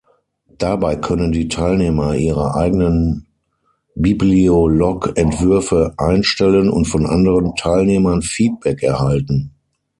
Dabei 0.57 0.95
können 0.95 1.31
die 1.31 1.47
Teilnehmer 1.47 2.15
ihre 2.15 2.55
eigenen 2.55 3.27
Bibliolog-Entwürfe 3.93 5.93
einstellen 5.99 6.71
und 6.71 6.85
von 6.85 7.05
anderen 7.05 7.53
Teilnehmern 7.55 8.23
Feedback 8.23 8.81
erhalten. 8.81 9.51